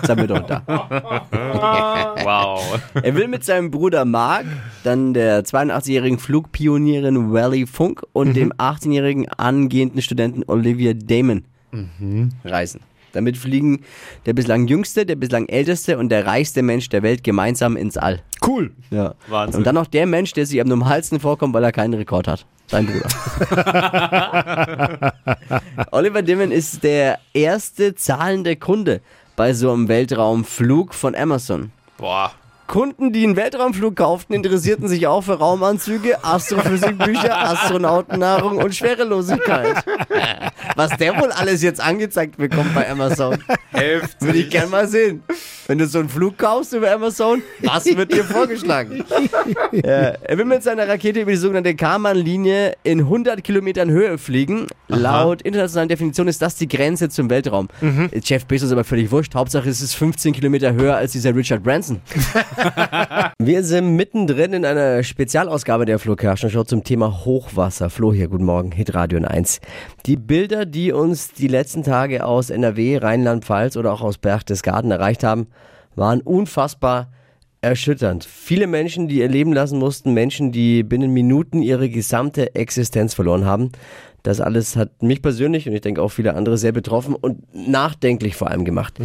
Sagen 0.02 0.22
wir 0.22 0.26
doch 0.28 0.46
da. 0.46 0.62
Wow. 2.24 2.80
Er 2.94 3.14
will 3.14 3.28
mit 3.28 3.44
seinem 3.44 3.70
Bruder 3.70 4.04
Mark, 4.04 4.46
dann 4.84 5.12
der 5.12 5.44
82-jährigen 5.44 6.18
Flugpionierin 6.18 7.32
Wally 7.32 7.66
Funk 7.66 8.02
und 8.12 8.34
dem 8.34 8.52
18-jährigen 8.52 9.28
angehenden 9.28 10.00
Studenten 10.02 10.44
Olivia 10.46 10.92
Damon 10.94 11.44
reisen. 12.44 12.80
Damit 13.12 13.36
fliegen 13.36 13.82
der 14.26 14.32
bislang 14.32 14.66
jüngste, 14.66 15.06
der 15.06 15.16
bislang 15.16 15.48
älteste 15.48 15.98
und 15.98 16.08
der 16.08 16.26
reichste 16.26 16.62
Mensch 16.62 16.88
der 16.88 17.02
Welt 17.02 17.24
gemeinsam 17.24 17.76
ins 17.76 17.96
All. 17.96 18.22
Cool. 18.46 18.72
Ja. 18.90 19.14
Wahnsinn. 19.28 19.58
Und 19.58 19.66
dann 19.66 19.74
noch 19.74 19.86
der 19.86 20.06
Mensch, 20.06 20.32
der 20.32 20.46
sich 20.46 20.60
am 20.60 20.68
normalsten 20.68 21.20
vorkommt, 21.20 21.54
weil 21.54 21.64
er 21.64 21.72
keinen 21.72 21.94
Rekord 21.94 22.28
hat. 22.28 22.46
Sein 22.66 22.86
Bruder. 22.86 23.08
Oliver 25.90 26.22
Dimmen 26.22 26.50
ist 26.50 26.82
der 26.82 27.18
erste 27.34 27.94
zahlende 27.94 28.56
Kunde 28.56 29.00
bei 29.36 29.52
so 29.52 29.72
einem 29.72 29.88
Weltraumflug 29.88 30.94
von 30.94 31.14
Amazon. 31.14 31.70
Boah. 31.98 32.32
Kunden, 32.66 33.12
die 33.12 33.24
einen 33.24 33.36
Weltraumflug 33.36 33.96
kauften, 33.96 34.32
interessierten 34.32 34.88
sich 34.88 35.06
auch 35.06 35.20
für 35.20 35.38
Raumanzüge, 35.38 36.24
Astrophysikbücher, 36.24 37.38
Astronautennahrung 37.38 38.56
und 38.56 38.74
Schwerelosigkeit. 38.74 39.84
Was 40.76 40.96
der 40.96 41.20
wohl 41.20 41.30
alles 41.32 41.62
jetzt 41.62 41.80
angezeigt 41.80 42.36
bekommt 42.36 42.74
bei 42.74 42.88
Amazon, 42.88 43.38
Heftig. 43.72 44.20
würde 44.20 44.38
ich 44.38 44.50
gern 44.50 44.70
mal 44.70 44.88
sehen. 44.88 45.22
Wenn 45.72 45.78
du 45.78 45.86
so 45.86 46.00
einen 46.00 46.10
Flug 46.10 46.36
kaufst 46.36 46.74
über 46.74 46.92
Amazon, 46.92 47.42
was 47.62 47.86
wird 47.86 48.12
dir 48.12 48.24
vorgeschlagen? 48.24 49.02
ja, 49.72 50.12
er 50.20 50.36
will 50.36 50.44
mit 50.44 50.62
seiner 50.62 50.86
Rakete 50.86 51.22
über 51.22 51.30
die 51.30 51.38
sogenannte 51.38 51.74
Karman-Linie 51.74 52.74
in 52.82 52.98
100 53.00 53.42
Kilometern 53.42 53.88
Höhe 53.88 54.18
fliegen. 54.18 54.66
Laut 54.88 55.40
internationalen 55.40 55.88
Definition 55.88 56.28
ist 56.28 56.42
das 56.42 56.56
die 56.56 56.68
Grenze 56.68 57.08
zum 57.08 57.30
Weltraum. 57.30 57.68
Jeff 58.22 58.44
Bezos 58.44 58.66
ist 58.66 58.72
aber 58.72 58.84
völlig 58.84 59.10
wurscht. 59.10 59.34
Hauptsache 59.34 59.66
es 59.66 59.80
ist 59.80 59.94
15 59.94 60.34
Kilometer 60.34 60.74
höher 60.74 60.96
als 60.96 61.12
dieser 61.12 61.34
Richard 61.34 61.62
Branson. 61.62 62.02
Wir 63.38 63.64
sind 63.64 63.96
mittendrin 63.96 64.52
in 64.52 64.66
einer 64.66 65.02
Spezialausgabe 65.02 65.86
der 65.86 65.98
Flo 65.98 66.16
Kerschner 66.16 66.50
Show 66.50 66.64
zum 66.64 66.84
Thema 66.84 67.24
Hochwasser. 67.24 67.88
Flo 67.88 68.12
hier, 68.12 68.28
guten 68.28 68.44
Morgen, 68.44 68.72
Hitradio 68.72 69.26
1. 69.26 69.60
Die 70.04 70.16
Bilder, 70.18 70.66
die 70.66 70.92
uns 70.92 71.32
die 71.32 71.48
letzten 71.48 71.82
Tage 71.82 72.26
aus 72.26 72.50
NRW, 72.50 72.98
Rheinland-Pfalz 72.98 73.78
oder 73.78 73.94
auch 73.94 74.02
aus 74.02 74.18
Berchtesgaden 74.18 74.90
erreicht 74.90 75.24
haben, 75.24 75.46
waren 75.94 76.20
unfassbar 76.20 77.10
erschütternd. 77.60 78.24
Viele 78.24 78.66
Menschen, 78.66 79.08
die 79.08 79.18
ihr 79.20 79.28
Leben 79.28 79.52
lassen 79.52 79.78
mussten, 79.78 80.12
Menschen, 80.12 80.50
die 80.52 80.82
binnen 80.82 81.12
Minuten 81.12 81.62
ihre 81.62 81.88
gesamte 81.88 82.54
Existenz 82.54 83.14
verloren 83.14 83.44
haben. 83.44 83.70
Das 84.22 84.40
alles 84.40 84.76
hat 84.76 85.02
mich 85.02 85.22
persönlich 85.22 85.68
und 85.68 85.74
ich 85.74 85.80
denke 85.80 86.02
auch 86.02 86.10
viele 86.10 86.34
andere 86.34 86.58
sehr 86.58 86.72
betroffen 86.72 87.14
und 87.14 87.42
nachdenklich 87.54 88.36
vor 88.36 88.50
allem 88.50 88.64
gemacht. 88.64 88.98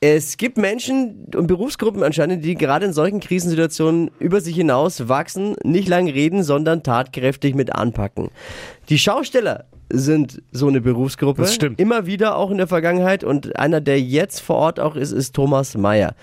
Es 0.00 0.36
gibt 0.36 0.58
Menschen 0.58 1.26
und 1.34 1.48
Berufsgruppen 1.48 2.04
anscheinend, 2.04 2.44
die 2.44 2.54
gerade 2.54 2.86
in 2.86 2.92
solchen 2.92 3.18
Krisensituationen 3.18 4.12
über 4.20 4.40
sich 4.40 4.54
hinaus 4.54 5.08
wachsen, 5.08 5.56
nicht 5.64 5.88
lang 5.88 6.08
reden, 6.08 6.44
sondern 6.44 6.84
tatkräftig 6.84 7.56
mit 7.56 7.74
anpacken. 7.74 8.30
Die 8.90 8.98
Schausteller 8.98 9.64
sind 9.90 10.42
so 10.52 10.68
eine 10.68 10.80
Berufsgruppe. 10.80 11.42
Das 11.42 11.54
stimmt. 11.54 11.80
Immer 11.80 12.06
wieder 12.06 12.36
auch 12.36 12.50
in 12.50 12.58
der 12.58 12.66
Vergangenheit 12.66 13.24
und 13.24 13.58
einer, 13.58 13.80
der 13.80 14.00
jetzt 14.00 14.40
vor 14.40 14.56
Ort 14.56 14.80
auch 14.80 14.96
ist, 14.96 15.12
ist 15.12 15.34
Thomas 15.34 15.76
Mayer. 15.76 16.14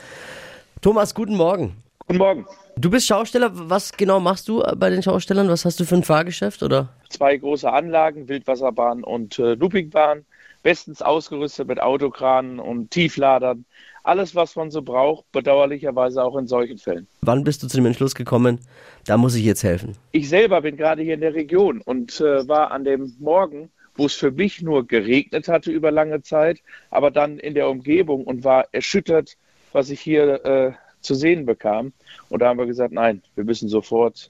Thomas, 0.82 1.16
guten 1.16 1.36
Morgen. 1.36 1.76
Guten 2.08 2.20
Morgen. 2.20 2.46
Du 2.78 2.90
bist 2.90 3.08
Schausteller. 3.08 3.50
Was 3.54 3.94
genau 3.94 4.20
machst 4.20 4.48
du 4.48 4.62
bei 4.78 4.90
den 4.90 5.02
Schaustellern? 5.02 5.48
Was 5.50 5.66
hast 5.66 5.80
du 5.80 5.86
für 5.86 5.96
ein 5.96 6.04
Fahrgeschäft 6.04 6.62
oder? 6.62 6.90
Zwei 7.10 7.38
große 7.38 7.72
Anlagen, 7.72 8.28
Wildwasserbahn 8.28 9.04
und 9.04 9.40
äh, 9.40 9.56
Loopingbahn, 9.56 10.26
bestens 10.62 11.02
ausgerüstet 11.02 11.68
mit 11.68 11.82
Autokranen 11.82 12.60
und 12.60 12.92
Tiefladern. 12.92 13.66
Alles, 14.06 14.36
was 14.36 14.56
man 14.56 14.70
so 14.70 14.84
braucht, 14.84 15.32
bedauerlicherweise 15.32 16.24
auch 16.24 16.38
in 16.38 16.46
solchen 16.46 16.78
Fällen. 16.78 17.08
Wann 17.22 17.44
bist 17.44 17.64
du 17.64 17.68
zu 17.68 17.78
dem 17.78 17.88
Entschluss 17.88 18.14
gekommen, 18.14 18.60
da 19.08 19.18
muss 19.18 19.34
ich 19.34 19.44
jetzt 19.44 19.64
helfen? 19.64 19.98
Ich 20.12 20.30
selber 20.30 20.62
bin 20.62 20.78
gerade 20.78 21.02
hier 21.02 21.16
in 21.16 21.22
der 21.22 21.34
Region 21.34 21.82
und 21.82 22.22
äh, 22.22 22.48
war 22.48 22.70
an 22.70 22.84
dem 22.84 23.16
Morgen, 23.18 23.70
wo 23.96 24.06
es 24.06 24.14
für 24.14 24.30
mich 24.30 24.62
nur 24.62 24.86
geregnet 24.86 25.48
hatte 25.48 25.72
über 25.72 25.90
lange 25.90 26.22
Zeit, 26.22 26.60
aber 26.92 27.10
dann 27.10 27.40
in 27.40 27.56
der 27.56 27.68
Umgebung 27.68 28.26
und 28.26 28.44
war 28.44 28.68
erschüttert, 28.74 29.38
was 29.74 29.90
ich 29.90 30.02
hier 30.02 30.46
äh, 30.46 30.72
zu 31.02 31.16
sehen 31.16 31.48
bekam. 31.48 31.92
Und 32.30 32.44
da 32.44 32.50
haben 32.50 32.60
wir 32.60 32.68
gesagt, 32.68 32.94
nein, 32.94 33.24
wir 33.34 33.44
müssen 33.44 33.70
sofort 33.70 34.30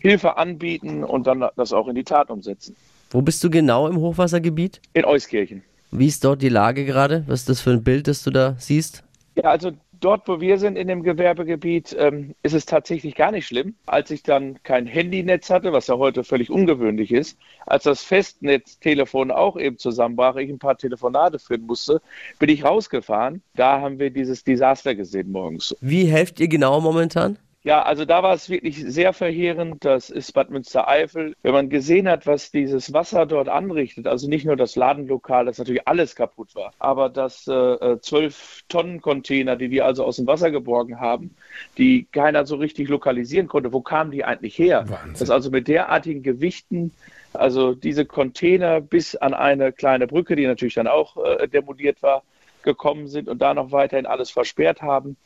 Hilfe 0.00 0.36
anbieten 0.36 1.04
und 1.04 1.28
dann 1.28 1.48
das 1.56 1.72
auch 1.72 1.86
in 1.86 1.94
die 1.94 2.02
Tat 2.02 2.28
umsetzen. 2.28 2.74
Wo 3.12 3.22
bist 3.22 3.44
du 3.44 3.50
genau 3.50 3.86
im 3.86 3.98
Hochwassergebiet? 3.98 4.80
In 4.94 5.04
Euskirchen. 5.04 5.62
Wie 5.92 6.08
ist 6.08 6.24
dort 6.24 6.42
die 6.42 6.48
Lage 6.48 6.84
gerade? 6.84 7.22
Was 7.28 7.40
ist 7.40 7.50
das 7.50 7.60
für 7.60 7.70
ein 7.70 7.84
Bild, 7.84 8.08
das 8.08 8.24
du 8.24 8.30
da 8.30 8.56
siehst? 8.58 9.04
Ja, 9.34 9.44
also 9.44 9.72
dort, 10.00 10.28
wo 10.28 10.40
wir 10.40 10.58
sind 10.58 10.76
in 10.76 10.88
dem 10.88 11.02
Gewerbegebiet, 11.02 11.96
ähm, 11.98 12.34
ist 12.42 12.52
es 12.52 12.66
tatsächlich 12.66 13.14
gar 13.14 13.30
nicht 13.30 13.46
schlimm. 13.46 13.74
Als 13.86 14.10
ich 14.10 14.22
dann 14.22 14.62
kein 14.62 14.86
Handynetz 14.86 15.48
hatte, 15.48 15.72
was 15.72 15.86
ja 15.86 15.96
heute 15.96 16.24
völlig 16.24 16.50
ungewöhnlich 16.50 17.12
ist, 17.12 17.38
als 17.66 17.84
das 17.84 18.02
Festnetztelefon 18.02 19.30
auch 19.30 19.56
eben 19.56 19.78
zusammenbrach, 19.78 20.36
ich 20.36 20.50
ein 20.50 20.58
paar 20.58 20.76
Telefonate 20.76 21.38
führen 21.38 21.62
musste, 21.62 22.02
bin 22.38 22.50
ich 22.50 22.64
rausgefahren. 22.64 23.42
Da 23.54 23.80
haben 23.80 23.98
wir 23.98 24.10
dieses 24.10 24.44
Desaster 24.44 24.94
gesehen 24.94 25.32
morgens. 25.32 25.74
Wie 25.80 26.04
helft 26.04 26.40
ihr 26.40 26.48
genau 26.48 26.80
momentan? 26.80 27.38
Ja, 27.64 27.82
also 27.82 28.04
da 28.04 28.24
war 28.24 28.34
es 28.34 28.50
wirklich 28.50 28.82
sehr 28.84 29.12
verheerend. 29.12 29.84
Das 29.84 30.10
ist 30.10 30.32
Bad 30.32 30.50
Münstereifel. 30.50 31.36
Wenn 31.42 31.52
man 31.52 31.70
gesehen 31.70 32.08
hat, 32.08 32.26
was 32.26 32.50
dieses 32.50 32.92
Wasser 32.92 33.24
dort 33.24 33.48
anrichtet, 33.48 34.08
also 34.08 34.28
nicht 34.28 34.44
nur 34.44 34.56
das 34.56 34.74
Ladenlokal, 34.74 35.44
das 35.44 35.58
natürlich 35.58 35.86
alles 35.86 36.16
kaputt 36.16 36.56
war, 36.56 36.72
aber 36.80 37.08
dass 37.08 37.46
äh, 37.46 38.00
zwölf 38.00 38.62
Tonnen 38.68 39.00
Container, 39.00 39.54
die 39.54 39.70
wir 39.70 39.86
also 39.86 40.04
aus 40.04 40.16
dem 40.16 40.26
Wasser 40.26 40.50
geborgen 40.50 40.98
haben, 40.98 41.36
die 41.78 42.08
keiner 42.10 42.46
so 42.46 42.56
richtig 42.56 42.88
lokalisieren 42.88 43.46
konnte, 43.46 43.72
wo 43.72 43.80
kamen 43.80 44.10
die 44.10 44.24
eigentlich 44.24 44.58
her? 44.58 44.84
Wahnsinn. 44.88 45.14
Das 45.20 45.30
also 45.30 45.50
mit 45.50 45.68
derartigen 45.68 46.24
Gewichten, 46.24 46.92
also 47.32 47.74
diese 47.74 48.04
Container 48.04 48.80
bis 48.80 49.14
an 49.14 49.34
eine 49.34 49.72
kleine 49.72 50.08
Brücke, 50.08 50.34
die 50.34 50.46
natürlich 50.48 50.74
dann 50.74 50.88
auch 50.88 51.16
äh, 51.16 51.46
demoliert 51.46 52.02
war, 52.02 52.24
gekommen 52.62 53.06
sind 53.06 53.28
und 53.28 53.40
da 53.40 53.54
noch 53.54 53.70
weiterhin 53.70 54.06
alles 54.06 54.30
versperrt 54.30 54.82
haben. 54.82 55.16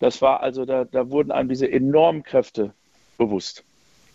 Das 0.00 0.22
war 0.22 0.42
also, 0.42 0.64
da, 0.64 0.84
da 0.84 1.10
wurden 1.10 1.30
einem 1.30 1.48
diese 1.48 1.70
enormen 1.70 2.22
Kräfte 2.22 2.72
bewusst. 3.18 3.64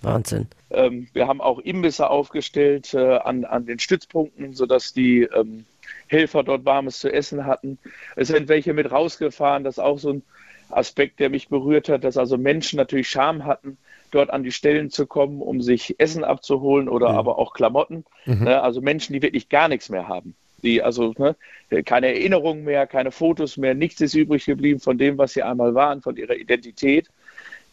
Wahnsinn. 0.01 0.47
Ähm, 0.69 1.07
wir 1.13 1.27
haben 1.27 1.41
auch 1.41 1.59
Imbisse 1.59 2.09
aufgestellt 2.09 2.93
äh, 2.93 3.17
an, 3.17 3.45
an 3.45 3.65
den 3.65 3.79
Stützpunkten, 3.79 4.53
sodass 4.53 4.93
die 4.93 5.23
ähm, 5.23 5.65
Helfer 6.07 6.43
dort 6.43 6.65
warmes 6.65 6.99
zu 6.99 7.11
essen 7.11 7.45
hatten. 7.45 7.77
Es 8.15 8.29
sind 8.29 8.47
welche 8.47 8.73
mit 8.73 8.91
rausgefahren. 8.91 9.63
Das 9.63 9.75
ist 9.75 9.83
auch 9.83 9.99
so 9.99 10.13
ein 10.13 10.23
Aspekt, 10.69 11.19
der 11.19 11.29
mich 11.29 11.49
berührt 11.49 11.89
hat, 11.89 12.03
dass 12.03 12.17
also 12.17 12.37
Menschen 12.37 12.77
natürlich 12.77 13.09
Scham 13.09 13.45
hatten, 13.45 13.77
dort 14.11 14.29
an 14.29 14.43
die 14.43 14.51
Stellen 14.51 14.89
zu 14.89 15.05
kommen, 15.07 15.41
um 15.41 15.61
sich 15.61 15.99
Essen 15.99 16.23
abzuholen 16.23 16.89
oder 16.89 17.09
aber 17.09 17.37
auch 17.37 17.53
Klamotten. 17.53 18.05
Ne, 18.43 18.61
also 18.61 18.81
Menschen, 18.81 19.13
die 19.13 19.21
wirklich 19.21 19.49
gar 19.49 19.67
nichts 19.67 19.89
mehr 19.89 20.07
haben. 20.07 20.35
Die 20.63 20.81
also 20.81 21.13
ne, 21.17 21.35
keine 21.83 22.07
Erinnerungen 22.07 22.63
mehr, 22.63 22.87
keine 22.87 23.11
Fotos 23.11 23.57
mehr, 23.57 23.73
nichts 23.73 24.01
ist 24.01 24.15
übrig 24.15 24.45
geblieben 24.45 24.79
von 24.79 24.97
dem, 24.97 25.17
was 25.17 25.33
sie 25.33 25.43
einmal 25.43 25.75
waren, 25.75 26.01
von 26.01 26.17
ihrer 26.17 26.35
Identität. 26.35 27.09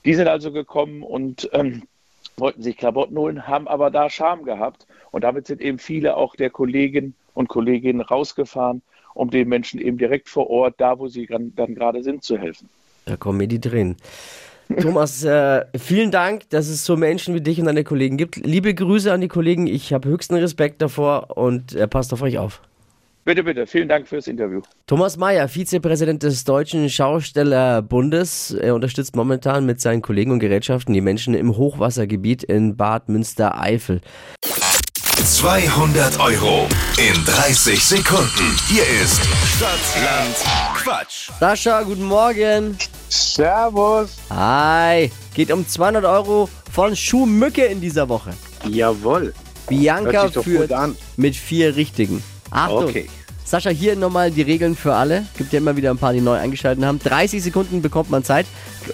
Die 0.05 0.15
sind 0.15 0.29
also 0.29 0.53
gekommen 0.53 1.03
und 1.03 1.49
ähm, 1.53 1.83
wollten 2.37 2.63
sich 2.63 2.77
Klamotten 2.77 3.17
holen, 3.17 3.47
haben 3.47 3.67
aber 3.69 3.91
da 3.91 4.11
Scham 4.11 4.45
gehabt. 4.45 4.87
Und 5.11 5.25
damit 5.25 5.47
sind 5.47 5.61
eben 5.61 5.79
viele 5.79 6.17
auch 6.17 6.37
der 6.37 6.51
Kolleginnen 6.51 7.15
und 7.35 7.49
Kolleginnen 7.49 8.01
rausgefahren, 8.01 8.83
um 9.15 9.31
den 9.31 9.49
Menschen 9.49 9.81
eben 9.81 9.99
direkt 9.99 10.29
vor 10.29 10.51
Ort, 10.51 10.75
da 10.79 10.99
wo 10.99 11.09
sie 11.09 11.27
dann 11.27 11.55
dann 11.57 11.75
gerade 11.75 12.03
sind, 12.03 12.23
zu 12.23 12.39
helfen. 12.39 12.69
Da 13.07 13.17
kommen 13.17 13.39
mir 13.39 13.49
die 13.49 13.61
Tränen. 13.61 13.97
Thomas, 14.81 15.23
äh, 15.23 15.65
vielen 15.79 16.11
Dank, 16.11 16.51
dass 16.51 16.69
es 16.69 16.85
so 16.85 16.97
Menschen 16.97 17.35
wie 17.35 17.41
dich 17.41 17.61
und 17.61 17.67
deine 17.67 17.85
Kollegen 17.85 18.17
gibt. 18.17 18.37
Liebe 18.37 18.75
Grüße 18.75 19.13
an 19.13 19.21
die 19.21 19.29
Kollegen. 19.29 19.67
Ich 19.67 19.93
habe 19.93 20.09
höchsten 20.09 20.35
Respekt 20.35 20.83
davor 20.83 21.37
und 21.37 21.75
äh, 21.75 21.87
passt 21.87 22.13
auf 22.13 22.23
euch 22.23 22.39
auf. 22.39 22.63
Bitte, 23.27 23.43
bitte, 23.43 23.67
vielen 23.67 23.89
Dank 23.89 24.07
fürs 24.07 24.29
Interview. 24.29 24.63
Thomas 24.87 25.17
Mayer, 25.17 25.49
Vizepräsident 25.49 26.23
des 26.23 26.45
Deutschen 26.45 26.89
Schaustellerbundes, 26.89 28.53
er 28.53 28.77
unterstützt 28.77 29.17
momentan 29.17 29.67
mit 29.67 29.81
seinen 29.81 30.01
Kollegen 30.01 30.31
und 30.31 30.39
Gerätschaften 30.39 30.95
die 30.95 31.01
Menschen 31.01 31.35
im 31.35 31.57
Hochwassergebiet 31.57 32.45
in 32.45 32.77
Bad 32.77 33.09
Münstereifel. 33.09 34.01
200 34.43 36.21
Euro 36.21 36.69
in 36.99 37.25
30 37.25 37.85
Sekunden. 37.85 38.57
Hier 38.69 38.85
ist 39.03 39.21
Stadtland 39.57 40.37
Quatsch. 40.77 41.31
Sascha, 41.41 41.83
guten 41.83 42.05
Morgen. 42.05 42.79
Servus. 43.09 44.19
Hi. 44.31 45.11
Geht 45.35 45.51
um 45.51 45.67
200 45.67 46.05
Euro 46.05 46.49
von 46.71 46.95
Schuhmücke 46.95 47.65
in 47.65 47.81
dieser 47.81 48.09
Woche. 48.09 48.35
Jawohl. 48.69 49.35
Bianca 49.69 50.13
Hört 50.13 50.23
sich 50.27 50.35
doch 50.35 50.45
führt 50.45 50.69
gut 50.69 50.79
an. 50.79 50.97
mit 51.17 51.35
vier 51.35 51.75
Richtigen. 51.75 52.23
Achtung. 52.51 52.85
Okay. 52.85 53.09
Sascha, 53.47 53.71
hier 53.71 53.95
nochmal 53.95 54.33
die 54.33 54.43
Regeln 54.43 54.75
für 54.75 54.93
alle. 54.93 55.25
Gibt 55.39 55.53
ja 55.53 55.61
immer 55.61 55.77
wieder 55.77 55.93
ein 55.93 55.99
paar, 55.99 56.13
die 56.13 56.21
neu 56.21 56.35
eingeschaltet 56.35 56.85
haben. 56.85 56.99
30 56.99 57.41
Sekunden 57.41 57.81
bekommt 57.81 58.11
man 58.11 58.25
Zeit. 58.25 58.45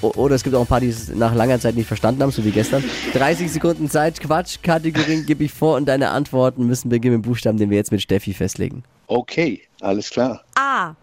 Oder 0.02 0.34
es 0.34 0.42
gibt 0.44 0.54
auch 0.54 0.60
ein 0.60 0.66
paar, 0.66 0.80
die 0.80 0.88
es 0.90 1.08
nach 1.08 1.34
langer 1.34 1.58
Zeit 1.58 1.74
nicht 1.74 1.86
verstanden 1.86 2.22
haben, 2.22 2.32
so 2.32 2.44
wie 2.44 2.50
gestern. 2.50 2.84
30 3.14 3.50
Sekunden 3.50 3.88
Zeit. 3.88 4.20
Quatsch, 4.20 4.58
Kategorien 4.62 5.24
gebe 5.24 5.44
ich 5.44 5.54
vor 5.54 5.76
und 5.76 5.86
deine 5.86 6.10
Antworten 6.10 6.66
müssen 6.66 6.90
beginnen 6.90 7.16
mit 7.16 7.24
Buchstaben, 7.24 7.56
den 7.56 7.70
wir 7.70 7.78
jetzt 7.78 7.92
mit 7.92 8.02
Steffi 8.02 8.34
festlegen. 8.34 8.84
Okay, 9.06 9.62
alles 9.80 10.10
klar. 10.10 10.44
A. 10.54 10.96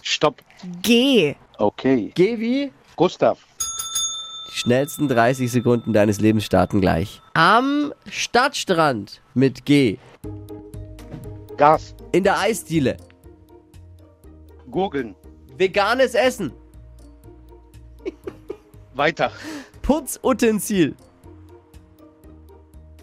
Stopp. 0.00 0.40
G. 0.80 1.34
Okay. 1.58 2.10
Geh 2.14 2.38
wie? 2.38 2.72
Gustav. 2.96 3.38
Die 4.50 4.58
schnellsten 4.58 5.08
30 5.08 5.52
Sekunden 5.52 5.92
deines 5.92 6.20
Lebens 6.20 6.44
starten 6.44 6.80
gleich. 6.80 7.20
Am 7.34 7.92
Stadtstrand 8.08 9.20
mit 9.34 9.66
G. 9.66 9.98
Gas. 11.62 11.94
In 12.10 12.24
der 12.24 12.40
Eisdiele. 12.40 12.96
Gurgeln. 14.68 15.14
Veganes 15.56 16.14
Essen. 16.14 16.50
Weiter. 18.94 19.30
Putzutensil. 19.80 20.96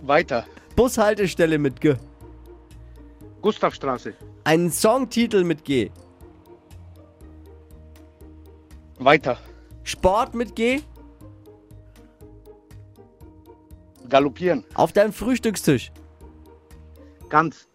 Weiter. 0.01 0.45
Bushaltestelle 0.75 1.57
mit 1.57 1.79
G. 1.79 1.95
Gustavstraße. 3.41 4.13
Ein 4.43 4.69
Songtitel 4.69 5.45
mit 5.45 5.63
G. 5.63 5.89
Weiter. 8.97 9.37
Sport 9.83 10.35
mit 10.35 10.53
G. 10.57 10.81
Galoppieren. 14.09 14.65
Auf 14.73 14.91
deinem 14.91 15.13
Frühstückstisch. 15.13 15.93
Ganz. 17.29 17.68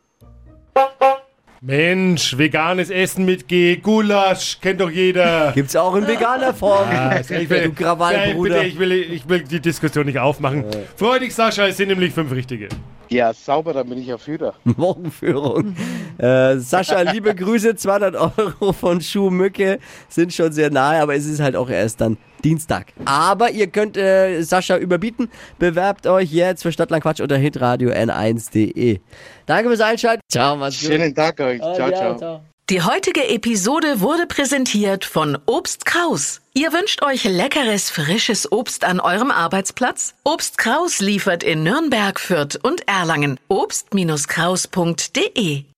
Mensch, 1.66 2.36
veganes 2.36 2.90
Essen 2.90 3.24
mit 3.24 3.48
G, 3.48 3.76
Gulasch, 3.76 4.58
kennt 4.60 4.82
doch 4.82 4.90
jeder. 4.90 5.50
Gibt's 5.52 5.74
auch 5.74 5.94
in 5.96 6.06
veganer 6.06 6.52
Form. 6.52 6.86
Ah, 6.90 7.18
ich 7.20 7.30
will, 7.48 7.62
du 7.62 7.72
Krawallbruder. 7.72 8.56
Nein, 8.56 8.62
bitte, 8.62 8.66
ich 8.66 8.78
will, 8.78 8.92
ich 8.92 9.26
will 9.26 9.44
die 9.44 9.60
Diskussion 9.60 10.04
nicht 10.04 10.18
aufmachen. 10.18 10.66
Freudig, 10.96 11.34
Sascha, 11.34 11.66
es 11.66 11.78
sind 11.78 11.88
nämlich 11.88 12.12
fünf 12.12 12.32
richtige. 12.32 12.68
Ja, 13.08 13.32
sauber, 13.32 13.72
dann 13.72 13.88
bin 13.88 13.96
ich 13.96 14.08
ja 14.08 14.18
Führer. 14.18 14.52
Morgenführung. 14.64 15.74
Äh, 16.18 16.58
Sascha, 16.58 17.00
liebe 17.00 17.34
Grüße, 17.34 17.76
200 17.76 18.14
Euro 18.14 18.72
von 18.74 19.00
Schuhmücke 19.00 19.78
sind 20.10 20.34
schon 20.34 20.52
sehr 20.52 20.70
nahe, 20.70 21.00
aber 21.00 21.14
es 21.14 21.24
ist 21.24 21.40
halt 21.40 21.56
auch 21.56 21.70
erst 21.70 22.00
dann 22.02 22.18
Dienstag. 22.44 22.92
Aber 23.04 23.50
ihr 23.50 23.66
könnt 23.66 23.96
äh, 23.96 24.42
Sascha 24.42 24.76
überbieten. 24.76 25.28
Bewerbt 25.58 26.06
euch 26.06 26.30
jetzt 26.30 26.62
für 26.62 26.70
Stadtland 26.70 27.02
Quatsch 27.02 27.20
unter 27.20 27.36
hitradio 27.36 27.90
n1.de. 27.90 29.00
Danke 29.46 29.70
fürs 29.70 29.80
Einschalten. 29.80 30.20
Ciao, 30.30 30.56
mach's 30.56 30.80
gut. 30.80 30.90
Schönen 30.90 31.14
Tag 31.14 31.40
euch. 31.40 31.62
Ah, 31.62 31.74
Ciao, 31.74 31.90
ja, 31.90 32.16
ciao. 32.16 32.40
Die 32.70 32.80
heutige 32.80 33.28
Episode 33.28 34.00
wurde 34.00 34.26
präsentiert 34.26 35.04
von 35.04 35.36
Obst 35.44 35.84
Kraus. 35.84 36.40
Ihr 36.54 36.72
wünscht 36.72 37.02
euch 37.02 37.24
leckeres, 37.24 37.90
frisches 37.90 38.50
Obst 38.52 38.84
an 38.84 39.00
eurem 39.00 39.30
Arbeitsplatz? 39.30 40.14
Obst 40.24 40.56
Kraus 40.56 41.00
liefert 41.00 41.42
in 41.42 41.62
Nürnberg, 41.62 42.18
Fürth 42.18 42.58
und 42.62 42.88
Erlangen. 42.88 43.38
Obst-Kraus.de 43.48 45.64